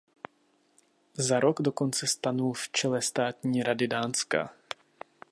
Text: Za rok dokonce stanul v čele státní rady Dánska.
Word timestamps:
Za 1.13 1.39
rok 1.39 1.61
dokonce 1.61 2.07
stanul 2.07 2.53
v 2.53 2.69
čele 2.69 3.01
státní 3.01 3.63
rady 3.63 3.87
Dánska. 3.87 4.53